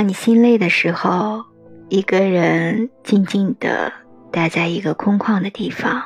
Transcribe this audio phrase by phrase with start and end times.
[0.00, 1.44] 当你心累的时候，
[1.90, 3.92] 一个人静静的
[4.32, 6.02] 待在一个空旷的地方，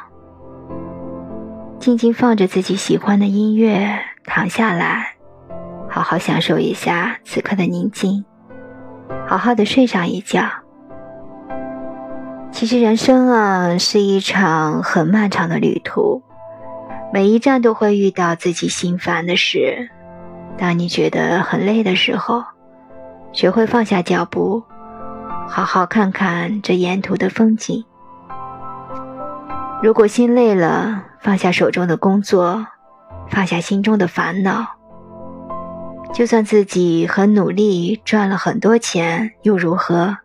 [1.78, 5.14] 静静放着自己喜欢的音乐，躺下来，
[5.88, 8.24] 好好享受一下此刻的宁静，
[9.28, 10.42] 好好的睡上一觉。
[12.50, 16.20] 其实人生啊，是一场很漫长的旅途，
[17.12, 19.88] 每一站都会遇到自己心烦的事。
[20.58, 22.42] 当你觉得很累的时候，
[23.34, 24.62] 学会放下脚步，
[25.48, 27.84] 好好看看这沿途的风景。
[29.82, 32.64] 如果心累了，放下手中的工作，
[33.28, 34.64] 放下心中的烦恼。
[36.12, 40.16] 就算自己很努力赚了很多钱，又如何？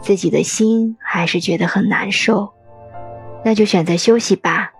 [0.00, 2.54] 自己的心还是觉得很难受，
[3.44, 4.70] 那就选择休息吧。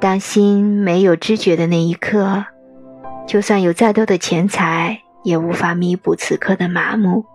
[0.00, 2.46] 当心没有知觉的那一刻，
[3.26, 5.02] 就算有再多的钱财。
[5.28, 7.26] 也无法弥补此刻的麻木。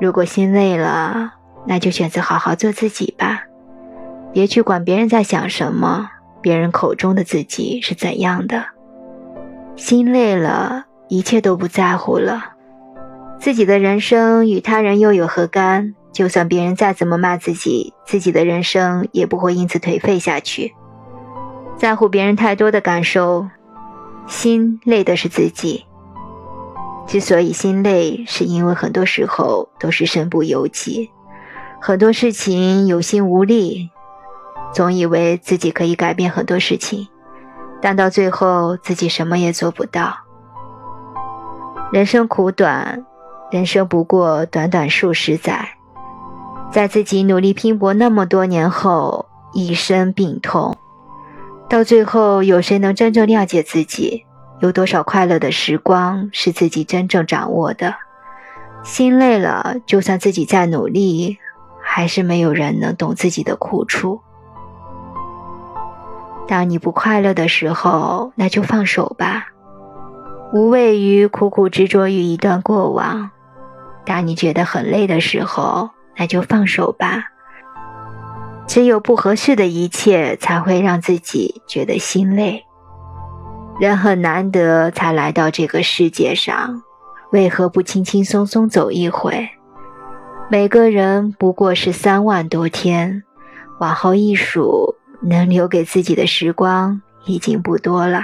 [0.00, 1.34] 如果心累了，
[1.66, 3.42] 那就选择好好做自己吧，
[4.32, 6.08] 别去管别人在想什么，
[6.40, 8.64] 别人口中的自己是怎样的。
[9.76, 12.54] 心累了，一切都不在乎了。
[13.38, 15.94] 自己的人生与他人又有何干？
[16.12, 20.74] 就算别人再怎么骂自己，自己的人生也不会因此颓废下去。
[21.76, 23.46] 在乎别人太多的感受。
[24.26, 25.84] 心累的是自己。
[27.10, 31.10] 之所以心累，是因为很多时候都是身不由己，
[31.80, 33.90] 很多事情有心无力，
[34.72, 37.08] 总以为自己可以改变很多事情，
[37.82, 40.18] 但到最后自己什么也做不到。
[41.90, 43.04] 人生苦短，
[43.50, 45.70] 人生不过短短数十载，
[46.70, 50.76] 在自己努力拼搏那么多年后，一身病痛。
[51.68, 54.24] 到最后，有谁能真正谅解自己？
[54.60, 57.94] 有多少快乐的时光是自己真正掌握的？
[58.82, 61.38] 心累了，就算自己再努力，
[61.82, 64.20] 还是没有人能懂自己的苦处。
[66.46, 69.46] 当你不快乐的时候，那就放手吧，
[70.52, 73.30] 无谓于苦苦执着于一段过往。
[74.04, 77.24] 当你觉得很累的时候，那就放手吧。
[78.66, 82.64] 只有不合适的一切，才会让自己觉得心累。
[83.80, 86.82] 人很难得才来到这个世界上，
[87.32, 89.48] 为何不轻轻松松走一回？
[90.50, 93.22] 每个人不过是三万多天，
[93.78, 98.20] 往后一数，能留给自己的时光已经不多了。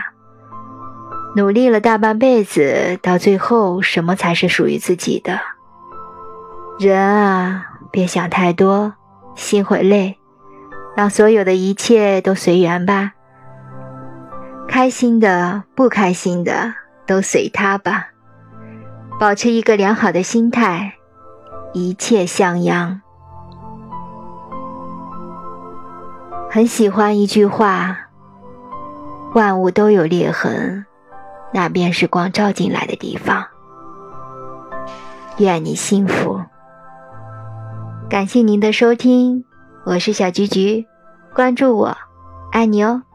[1.37, 5.41] 努力了大半辈子，到最后，什么才是属于自己的？
[6.79, 8.93] 人啊，别想太多，
[9.35, 10.19] 心会累。
[10.95, 13.13] 让所有的一切都随缘吧，
[14.77, 16.75] 开心的、不开心的
[17.07, 18.09] 都随他吧，
[19.19, 20.93] 保持一个良好的心态，
[21.73, 23.01] 一切向阳。
[26.51, 27.97] 很喜欢一句话
[29.33, 30.85] ：“万物都有裂痕，
[31.55, 33.47] 那便是光照进来的地方。”
[35.41, 36.39] 愿你幸福。
[38.11, 39.43] 感谢您的收听。
[39.87, 40.85] 我是小菊菊，
[41.35, 41.97] 关注我，
[42.53, 43.06] 爱你哦。